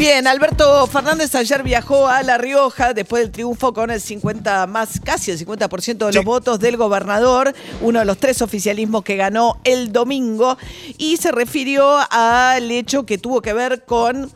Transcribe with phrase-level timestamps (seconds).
[0.00, 4.98] Bien, Alberto Fernández ayer viajó a La Rioja después del triunfo con el 50 más,
[4.98, 9.60] casi el 50% de los votos del gobernador, uno de los tres oficialismos que ganó
[9.62, 10.56] el domingo,
[10.96, 14.32] y se refirió al hecho que tuvo que ver con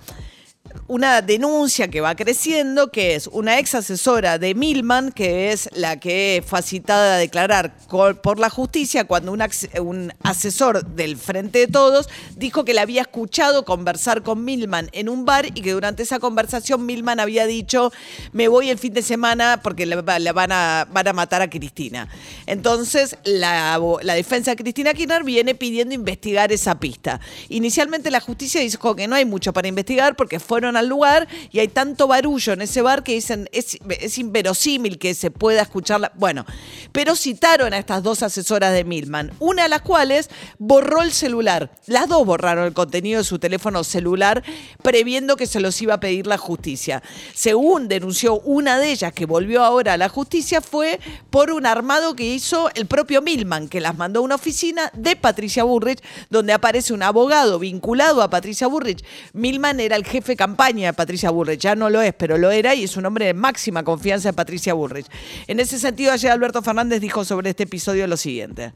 [0.87, 5.99] una denuncia que va creciendo, que es una ex asesora de Milman, que es la
[5.99, 12.09] que fue citada a declarar por la justicia cuando un, asesor del Frente de Todos
[12.37, 16.19] dijo que la había escuchado conversar con Milman en un bar y que durante esa
[16.19, 17.93] conversación Milman había dicho,
[18.33, 22.09] me voy el fin de semana porque le, van, a, van a matar a Cristina.
[22.47, 27.21] Entonces, la, la defensa de Cristina Kirchner viene pidiendo investigar esa pista.
[27.49, 31.61] Inicialmente la justicia dijo que no hay mucho para investigar porque fueron al lugar y
[31.61, 36.13] hay tanto barullo en ese bar que dicen es, es inverosímil que se pueda escuchar.
[36.17, 36.45] Bueno,
[36.93, 41.71] pero citaron a estas dos asesoras de Milman, una de las cuales borró el celular.
[41.87, 44.43] Las dos borraron el contenido de su teléfono celular
[44.83, 47.03] previendo que se los iba a pedir la justicia.
[47.35, 50.99] Según denunció una de ellas que volvió ahora a la justicia fue
[51.31, 55.17] por un armado que hizo el propio Milman, que las mandó a una oficina de
[55.17, 59.05] Patricia Burrich, donde aparece un abogado vinculado a Patricia Burrich.
[59.33, 60.64] Milman era el jefe campaña
[60.95, 61.61] Patricia Burrich.
[61.61, 64.33] Ya no lo es, pero lo era y es un hombre de máxima confianza de
[64.33, 65.07] Patricia Burrich.
[65.47, 68.73] En ese sentido, ayer Alberto Fernández dijo sobre este episodio lo siguiente.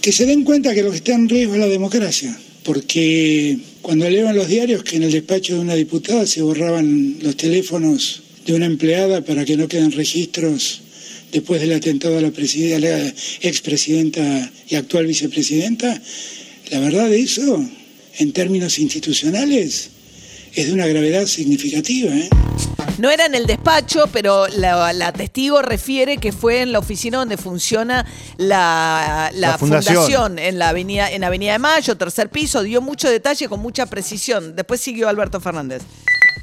[0.00, 4.10] Que se den cuenta que lo que está en riesgo es la democracia, porque cuando
[4.10, 8.54] lean los diarios que en el despacho de una diputada se borraban los teléfonos de
[8.54, 10.82] una empleada para que no queden registros
[11.30, 16.02] después del atentado a la, a la expresidenta y actual vicepresidenta,
[16.70, 17.64] la verdad de eso,
[18.18, 19.90] en términos institucionales,
[20.54, 22.14] es de una gravedad significativa.
[22.14, 22.28] ¿eh?
[22.98, 27.36] No era en el despacho, pero la, testigo refiere que fue en la oficina donde
[27.36, 30.38] funciona la, fundación.
[30.38, 32.62] en la avenida en Avenida de Mayo, tercer piso.
[32.62, 34.54] Dio mucho detalle con mucha precisión.
[34.54, 35.82] Después siguió Alberto Fernández.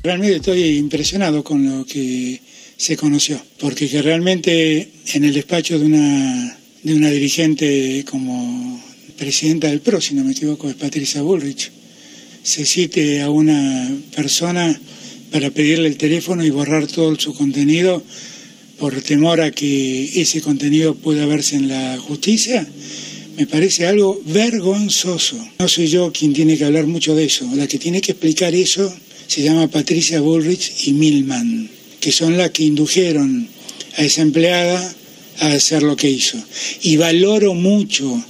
[0.03, 2.41] Realmente estoy impresionado con lo que
[2.77, 8.81] se conoció, porque que realmente en el despacho de una, de una dirigente como
[9.17, 11.71] presidenta del PRO, si no me equivoco, es Patricia Bullrich,
[12.43, 14.79] se cite a una persona
[15.31, 18.03] para pedirle el teléfono y borrar todo su contenido
[18.79, 22.67] por temor a que ese contenido pueda verse en la justicia,
[23.37, 25.37] me parece algo vergonzoso.
[25.59, 27.47] No soy yo quien tiene que hablar mucho de eso.
[27.55, 28.93] La que tiene que explicar eso
[29.27, 33.47] se llama Patricia Bullrich y Milman, que son las que indujeron
[33.97, 34.95] a esa empleada
[35.39, 36.37] a hacer lo que hizo.
[36.81, 38.23] Y valoro mucho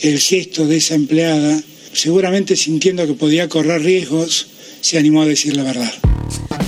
[0.00, 1.62] el gesto de esa empleada
[1.96, 4.48] seguramente sintiendo que podía correr riesgos,
[4.80, 5.92] se animó a decir la verdad.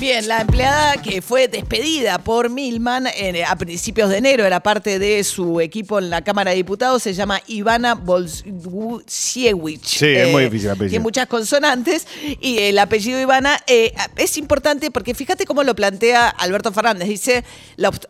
[0.00, 5.00] Bien, la empleada que fue despedida por Milman eh, a principios de enero, era parte
[5.00, 9.88] de su equipo en la Cámara de Diputados, se llama Ivana Bolsiewicz.
[9.88, 10.90] Sí, es muy eh, difícil el apellido.
[10.90, 12.06] Tiene muchas consonantes
[12.40, 17.08] y el apellido Ivana eh, es importante porque fíjate cómo lo plantea Alberto Fernández.
[17.08, 17.42] Dice,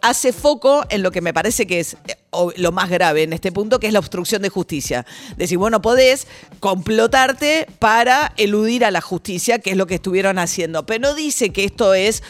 [0.02, 1.96] hace foco en lo que me parece que es
[2.56, 5.06] lo más grave en este punto, que es la obstrucción de justicia.
[5.36, 6.26] Decir, bueno, podés
[6.60, 10.84] complotarte para eludir a la justicia, que es lo que estuvieron haciendo.
[10.84, 12.22] Pero no dice que esto es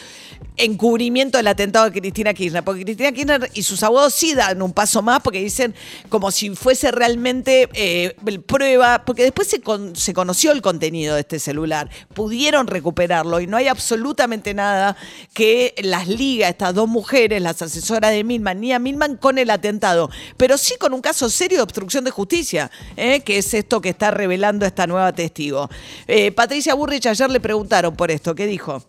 [0.59, 4.73] encubrimiento del atentado de Cristina Kirchner, porque Cristina Kirchner y sus abogados sí dan un
[4.73, 5.73] paso más porque dicen
[6.09, 8.15] como si fuese realmente eh,
[8.45, 9.61] prueba, porque después se,
[9.93, 14.97] se conoció el contenido de este celular, pudieron recuperarlo y no hay absolutamente nada
[15.33, 19.49] que las liga estas dos mujeres, las asesoras de Milman, ni a Milman con el
[19.49, 23.81] atentado, pero sí con un caso serio de obstrucción de justicia, eh, que es esto
[23.81, 25.69] que está revelando esta nueva testigo.
[26.07, 28.83] Eh, Patricia Burrich ayer le preguntaron por esto, ¿qué dijo?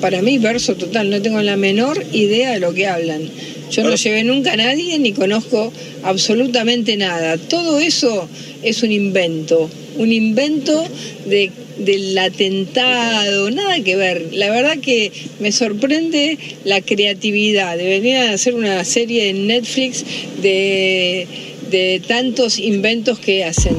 [0.00, 3.28] Para mí, verso total, no tengo la menor idea de lo que hablan.
[3.70, 5.72] Yo no llevé nunca a nadie ni conozco
[6.02, 7.38] absolutamente nada.
[7.38, 8.28] Todo eso
[8.62, 10.84] es un invento, un invento
[11.26, 14.28] de, del atentado, nada que ver.
[14.32, 15.10] La verdad que
[15.40, 17.76] me sorprende la creatividad.
[17.76, 20.04] Deberían hacer una serie en Netflix
[20.42, 21.26] de,
[21.70, 23.76] de tantos inventos que hacen.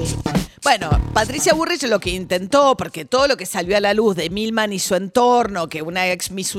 [0.66, 4.32] Bueno, Patricia Burrich lo que intentó, porque todo lo que salió a la luz de
[4.32, 6.56] Milman y su entorno, que una ex Miss,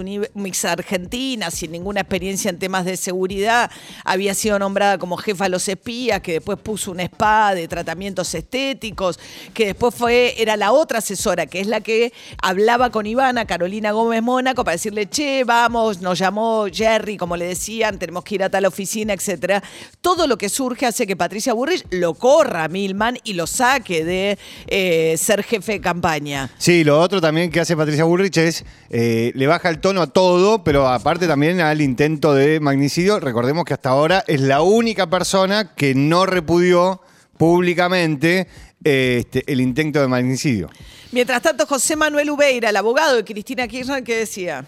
[0.64, 3.68] Argentina sin ninguna experiencia en temas de seguridad
[4.04, 8.32] había sido nombrada como jefa de los espías, que después puso un spa de tratamientos
[8.32, 9.18] estéticos,
[9.52, 13.90] que después fue era la otra asesora, que es la que hablaba con Ivana, Carolina
[13.90, 18.44] Gómez Mónaco, para decirle, che, vamos, nos llamó Jerry, como le decían, tenemos que ir
[18.44, 19.64] a tal oficina, etcétera.
[20.00, 23.95] Todo lo que surge hace que Patricia Burrich lo corra a Milman y lo saque
[24.04, 26.50] de eh, ser jefe de campaña.
[26.58, 30.06] Sí, lo otro también que hace Patricia Bullrich es eh, le baja el tono a
[30.06, 33.20] todo, pero aparte también al intento de magnicidio.
[33.20, 37.00] Recordemos que hasta ahora es la única persona que no repudió
[37.36, 38.48] públicamente
[38.82, 40.70] este, el intento de magnicidio.
[41.12, 44.66] Mientras tanto, José Manuel Ubeira, el abogado de Cristina Kirchner, que decía,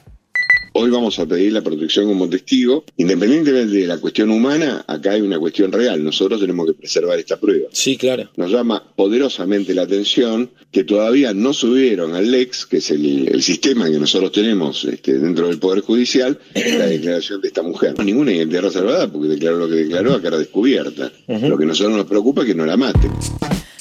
[0.80, 2.84] Hoy vamos a pedir la protección como testigo.
[2.98, 6.04] Independientemente de la cuestión humana, acá hay una cuestión real.
[6.04, 7.66] Nosotros tenemos que preservar esta prueba.
[7.72, 8.30] Sí, claro.
[8.36, 13.42] Nos llama poderosamente la atención que todavía no subieron al LEX, que es el, el
[13.42, 17.94] sistema que nosotros tenemos este, dentro del Poder Judicial, la declaración de esta mujer.
[17.98, 21.10] No, ninguna identidad reservada porque declaró lo que declaró a cara descubierta.
[21.26, 23.10] Lo que a nosotros nos preocupa es que no la maten.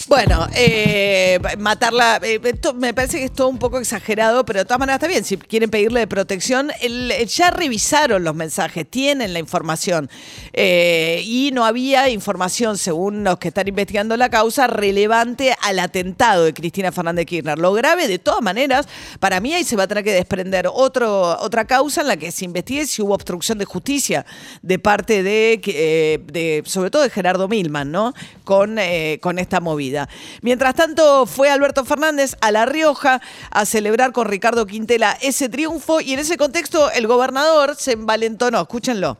[0.07, 4.65] Bueno, eh, matarla, eh, esto me parece que es todo un poco exagerado, pero de
[4.65, 5.25] todas maneras está bien.
[5.25, 10.09] Si quieren pedirle protección, el- ya revisaron los mensajes, tienen la información.
[10.54, 16.45] Eh, y no había información, según los que están investigando la causa, relevante al atentado
[16.45, 17.59] de Cristina Fernández Kirchner.
[17.59, 18.88] Lo grave, de todas maneras,
[19.19, 22.31] para mí ahí se va a tener que desprender otro, otra causa en la que
[22.31, 24.25] se investigue si hubo obstrucción de justicia
[24.62, 28.13] de parte de, eh, de sobre todo de Gerardo Milman, ¿no?
[28.45, 29.97] Con, eh, con esta movida.
[30.42, 33.22] Mientras tanto, fue Alberto Fernández a La Rioja
[33.52, 38.62] a celebrar con Ricardo Quintela ese triunfo y en ese contexto el gobernador se envalentonó.
[38.62, 39.18] Escúchenlo.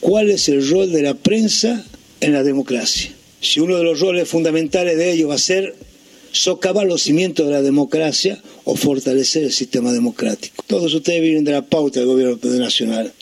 [0.00, 1.84] cuál es el rol de la prensa
[2.20, 3.12] en la democracia.
[3.40, 5.74] Si uno de los roles fundamentales de ello va a ser
[6.34, 10.64] socavar los cimientos de la democracia o fortalecer el sistema democrático.
[10.66, 13.12] Todos ustedes viven de la pauta del gobierno nacional,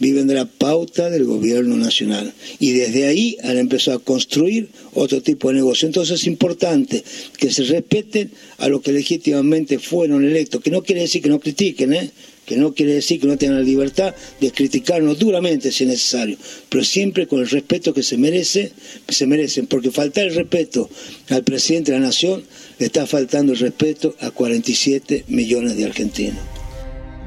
[0.00, 5.22] viven de la pauta del gobierno nacional y desde ahí han empezado a construir otro
[5.22, 5.86] tipo de negocio.
[5.86, 7.04] Entonces es importante
[7.36, 11.38] que se respeten a los que legítimamente fueron electos, que no quiere decir que no
[11.38, 12.10] critiquen, ¿eh?
[12.46, 16.36] que no quiere decir que no tengan la libertad de criticarnos duramente si es necesario,
[16.68, 18.72] pero siempre con el respeto que se merece,
[19.08, 20.90] se merecen, porque faltar el respeto
[21.28, 22.42] al presidente de la nación
[22.80, 26.59] le está faltando el respeto a 47 millones de argentinos.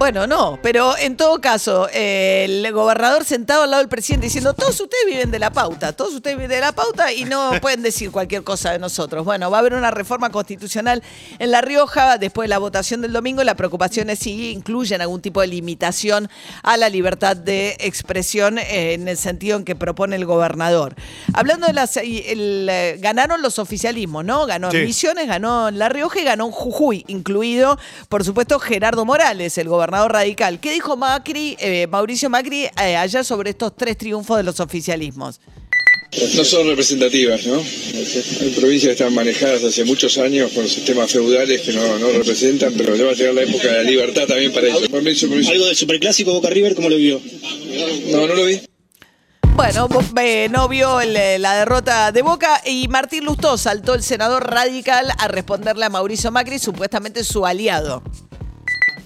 [0.04, 4.54] Bueno, no, pero en todo caso, eh, el gobernador sentado al lado del presidente diciendo,
[4.54, 7.82] todos ustedes viven de la pauta, todos ustedes viven de la pauta y no pueden
[7.84, 9.24] decir cualquier cosa de nosotros.
[9.24, 11.02] Bueno, va a haber una reforma constitucional
[11.40, 13.46] en La Rioja después de la votación del domingo.
[13.46, 16.28] La preocupación es si incluyen algún tipo de limitación
[16.64, 20.96] a la libertad de expresión eh, en el sentido en que propone el gobernador.
[21.34, 21.96] Hablando de las...
[21.96, 24.48] el, eh, ganaron los oficialismos, ¿no?
[24.48, 24.80] Ganó Sí.
[24.80, 27.80] en Misiones, ganó en La Rioja y ganó en Jujuy, incluido,
[28.10, 30.60] por supuesto, Gerardo Morales, el gobernador radical.
[30.60, 35.40] ¿Qué dijo Macri, eh, Mauricio Macri eh, ayer sobre estos tres triunfos de los oficialismos?
[36.36, 37.56] No son representativas, ¿no?
[37.56, 42.74] Hay provincias que están manejadas hace muchos años con sistemas feudales que no, no representan,
[42.78, 44.84] pero ya va a llegar la época de la libertad también para ellos.
[45.50, 47.20] Algo del superclásico Boca River, ¿cómo lo vio?
[48.12, 48.62] No, no lo vi.
[49.56, 49.88] Bueno,
[50.20, 54.50] eh, no vio el, eh, la derrota de Boca y Martín Lustó saltó el senador
[54.50, 58.04] radical a responderle a Mauricio Macri, supuestamente su aliado.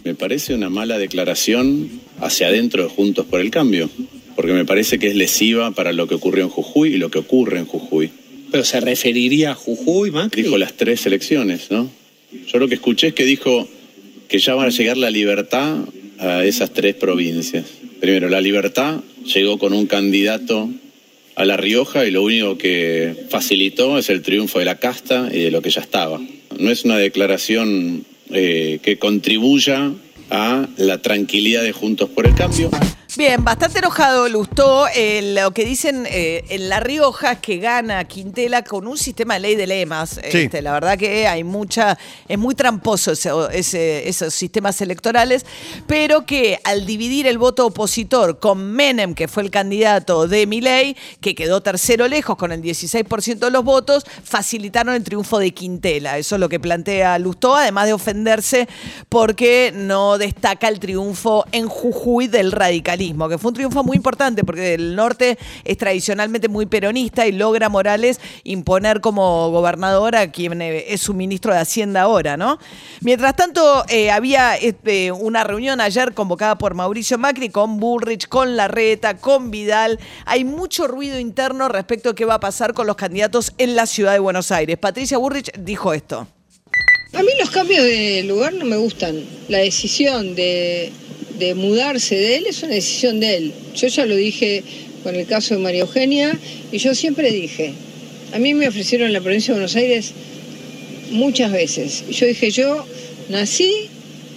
[0.08, 1.90] Me parece una mala declaración
[2.22, 3.90] hacia adentro de Juntos por el Cambio,
[4.38, 7.20] porque me parece que es lesiva para lo que ocurrió en Jujuy y lo que
[7.20, 8.10] ocurre en Jujuy.
[8.50, 10.44] Pero se referiría a Jujuy, Macri.
[10.44, 11.92] Dijo las tres elecciones, ¿no?
[12.48, 13.68] Yo lo que escuché es que dijo
[14.30, 15.80] que ya van a llegar la libertad
[16.20, 17.66] a esas tres provincias.
[18.00, 20.70] Primero, la libertad llegó con un candidato
[21.36, 25.42] a La Rioja y lo único que facilitó es el triunfo de la casta y
[25.42, 26.22] de lo que ya estaba.
[26.58, 29.92] No es una declaración eh, que contribuya
[30.30, 32.70] a la tranquilidad de Juntos por el Cambio.
[33.18, 34.86] Bien, bastante enojado Lustó.
[34.94, 39.34] eh, lo que dicen eh, en La Rioja es que gana Quintela con un sistema
[39.34, 40.20] de ley de lemas.
[40.32, 40.38] Sí.
[40.44, 41.98] Este, la verdad que hay mucha,
[42.28, 45.48] es muy tramposo ese- ese- esos sistemas electorales,
[45.88, 50.96] pero que al dividir el voto opositor con Menem, que fue el candidato de Milei,
[51.20, 56.20] que quedó tercero lejos con el 16% de los votos, facilitaron el triunfo de Quintela.
[56.20, 58.68] Eso es lo que plantea Lustó, además de ofenderse
[59.10, 63.07] porque no destaca el triunfo en Jujuy del radicalismo.
[63.08, 67.70] Que fue un triunfo muy importante porque el norte es tradicionalmente muy peronista y logra
[67.70, 72.60] Morales imponer como gobernador a quien eh, es su ministro de Hacienda ahora, ¿no?
[73.02, 78.56] Mientras tanto, eh, había este, una reunión ayer convocada por Mauricio Macri con Bullrich, con
[78.58, 80.00] Larreta, con Vidal.
[80.26, 83.86] Hay mucho ruido interno respecto a qué va a pasar con los candidatos en la
[83.86, 84.78] ciudad de Buenos Aires.
[84.78, 86.28] Patricia Bullrich dijo esto.
[87.14, 89.24] A mí los cambios de lugar no me gustan.
[89.48, 90.92] La decisión de,
[91.40, 93.54] de mudarse de él es una decisión de él.
[93.76, 94.64] Yo ya lo dije
[95.04, 96.38] con el caso de María Eugenia
[96.72, 97.74] y yo siempre dije,
[98.34, 100.14] a mí me ofrecieron la provincia de Buenos Aires
[101.12, 102.04] muchas veces.
[102.12, 102.86] Yo dije, yo
[103.30, 103.90] nací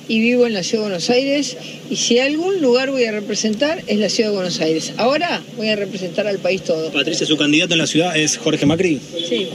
[0.08, 1.56] y vivo en la ciudad de Buenos Aires
[1.88, 4.92] y si algún lugar voy a representar es la ciudad de Buenos Aires.
[4.96, 6.90] Ahora voy a representar al país todo.
[6.92, 9.00] Patricia, su candidato en la ciudad es Jorge Macri.
[9.28, 9.48] Sí.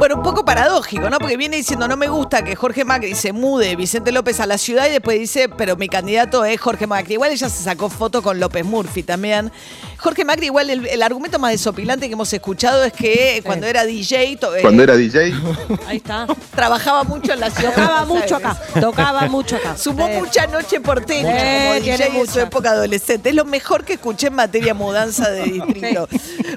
[0.00, 1.18] Bueno, un poco paradójico, ¿no?
[1.18, 4.56] Porque viene diciendo, no me gusta que Jorge Macri se mude Vicente López a la
[4.56, 7.12] ciudad y después dice, pero mi candidato es Jorge Macri.
[7.14, 9.52] Igual ella se sacó foto con López Murphy también.
[9.98, 13.84] Jorge Macri, igual el, el argumento más desopilante que hemos escuchado es que cuando era
[13.84, 14.32] DJ...
[14.32, 15.34] eh, Cuando era DJ,
[15.86, 16.26] Ahí está.
[16.56, 17.74] Trabajaba mucho en la ciudad.
[17.74, 18.58] Tocaba mucho acá.
[18.80, 19.76] Tocaba mucho acá.
[19.76, 20.14] Sumó Sí.
[20.18, 23.28] mucha noche porteña Sí, como DJ en su época adolescente.
[23.28, 26.08] Es lo mejor que escuché en materia mudanza de distrito.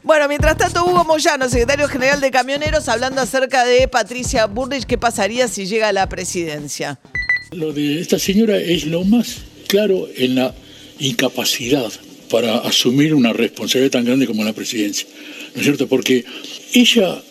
[0.02, 4.96] Bueno, mientras tanto, Hugo Moyano, secretario general de Camioneros, hablando acerca de Patricia Burrich, qué
[4.96, 7.00] pasaría si llega a la presidencia.
[7.52, 9.38] Lo de esta señora es lo más
[9.68, 10.54] claro en la
[11.00, 11.92] incapacidad
[12.30, 15.08] para asumir una responsabilidad tan grande como la presidencia.
[15.56, 15.88] ¿No es cierto?
[15.88, 16.24] Porque
[16.74, 17.24] ella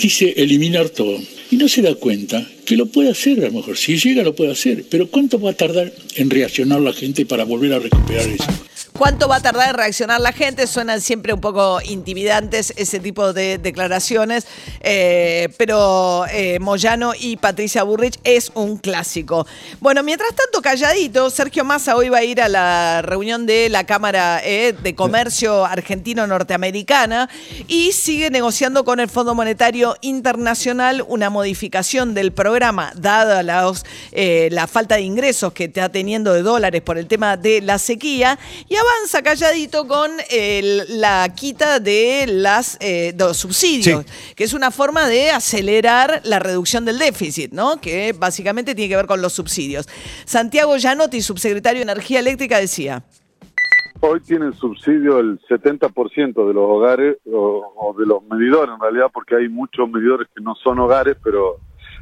[0.00, 1.18] dice eliminar todo
[1.50, 3.76] y no se da cuenta que lo puede hacer a lo mejor.
[3.76, 7.44] Si llega lo puede hacer, pero ¿cuánto va a tardar en reaccionar la gente para
[7.44, 8.69] volver a recuperar eso?
[9.00, 10.66] ¿Cuánto va a tardar en reaccionar la gente?
[10.66, 14.46] Suenan siempre un poco intimidantes ese tipo de declaraciones,
[14.82, 19.46] eh, pero eh, Moyano y Patricia Burrich es un clásico.
[19.80, 23.86] Bueno, mientras tanto, calladito, Sergio Massa hoy va a ir a la reunión de la
[23.86, 27.30] Cámara eh, de Comercio Argentino-Norteamericana
[27.68, 33.72] y sigue negociando con el Fondo Monetario Internacional una modificación del programa, dada
[34.12, 37.78] eh, la falta de ingresos que está teniendo de dólares por el tema de la
[37.78, 38.38] sequía,
[38.68, 44.04] y avanza calladito con el- la quita de, las, eh, de los subsidios,
[44.34, 47.80] que es una forma de acelerar la reducción del déficit, ¿no?
[47.80, 49.88] que básicamente tiene que ver con los subsidios.
[50.24, 53.02] Santiago Gianotti, subsecretario de Energía Eléctrica, decía.
[54.02, 59.06] Hoy tienen subsidio el 70% de los hogares o, o de los medidores en realidad,
[59.12, 61.58] porque hay muchos medidores que no son hogares, pero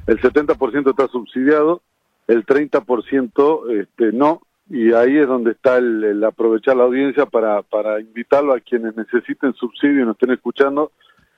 [0.07, 1.83] el 70% está subsidiado,
[2.29, 7.63] el 30% este, no, y ahí es donde está el, el aprovechar la audiencia para,
[7.63, 10.93] para invitarlo a quienes necesiten subsidio y nos estén escuchando,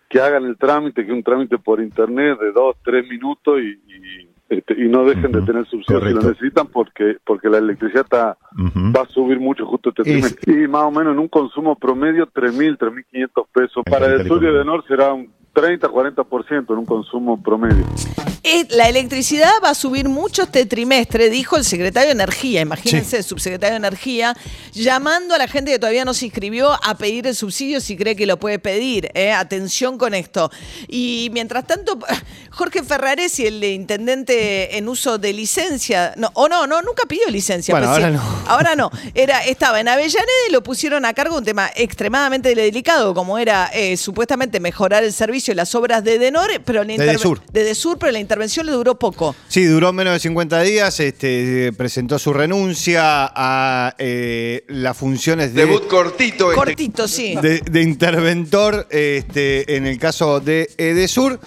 [0.09, 3.79] que hagan el trámite, que es un trámite por internet de dos, tres minutos y,
[3.93, 8.03] y, este, y no dejen de tener subsidio si lo necesitan porque porque la electricidad
[8.03, 8.37] está
[8.97, 10.65] va a subir mucho justo este Es- trimestre.
[10.65, 13.85] Y más o menos en un consumo promedio 3.000, 3.500 pesos.
[13.89, 17.85] Para el sur y de norte será un 30, 40% en un consumo promedio.
[18.71, 22.61] La electricidad va a subir mucho este trimestre, dijo el secretario de Energía.
[22.63, 24.35] Imagínense, el subsecretario de Energía,
[24.73, 28.17] llamando a la gente que todavía no se inscribió a pedir el subsidio si cree
[28.17, 29.11] que lo puede pedir.
[29.15, 29.33] ¿eh?
[29.33, 30.51] Atención con esto.
[30.89, 31.99] Y mientras tanto,
[32.51, 37.75] Jorge Ferraresi, el intendente en uso de licencia, no, o no, no, nunca pidió licencia.
[37.75, 38.15] Bueno, pues ahora sí.
[38.15, 38.51] no.
[38.51, 38.91] Ahora no.
[39.15, 43.39] Era, estaba en Avellaneda y lo pusieron a cargo de un tema extremadamente delicado, como
[43.39, 47.13] era eh, supuestamente mejorar el servicio y las obras de Denor, pero la De interve-
[47.13, 47.41] Desur.
[47.53, 49.35] de Desur, pero la intervención le duró poco.
[49.49, 55.65] Sí, duró menos de 50 días, este, presentó su renuncia a eh, las funciones de...
[55.67, 56.51] debut cortito.
[56.51, 56.55] este.
[56.57, 57.35] Cortito, sí.
[57.41, 61.41] de, de interventor este, en el caso de Edesur.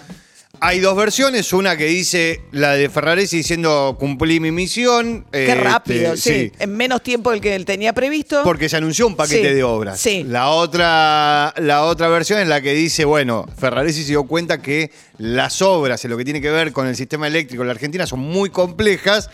[0.66, 5.26] Hay dos versiones, una que dice la de Ferraresi diciendo cumplí mi misión.
[5.30, 6.50] Qué este, rápido, sí.
[6.58, 8.40] En menos tiempo del que él tenía previsto.
[8.44, 10.00] Porque se anunció un paquete Sí, de obras.
[10.00, 10.24] sí.
[10.26, 14.90] La otra, la otra versión es la que dice, bueno, Ferraresi se dio cuenta que
[15.18, 18.06] las obras en lo que tiene que ver con el sistema eléctrico en la Argentina
[18.06, 19.28] son muy complejas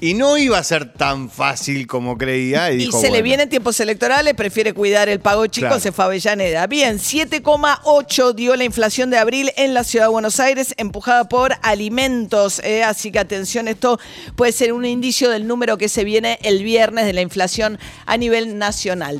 [0.00, 2.70] y no iba a ser tan fácil como creía.
[2.70, 5.80] Y, Y dijo, se le bueno, vienen tiempos electorales, prefiere cuidar el pago chico, Claro.
[5.80, 6.66] se fue a Avellaneda.
[6.66, 11.52] Bien, 7,8 dio la inflación de abril en la ciudad de Buenos Aires, empujada por
[11.62, 12.60] alimentos.
[12.64, 13.98] eh, así que atención, esto
[14.36, 18.16] puede ser un indicio del número que se viene el viernes de la inflación a
[18.16, 19.18] nivel nacional.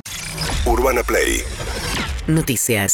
[0.65, 1.41] Urbana Play
[2.27, 2.93] Noticias.